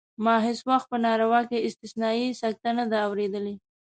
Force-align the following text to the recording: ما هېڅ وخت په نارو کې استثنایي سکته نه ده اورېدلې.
ما 0.23 0.35
هېڅ 0.47 0.59
وخت 0.69 0.87
په 0.91 0.97
نارو 1.05 1.27
کې 1.49 1.63
استثنایي 1.67 2.27
سکته 2.41 2.69
نه 2.77 2.85
ده 2.91 2.97
اورېدلې. 3.07 3.55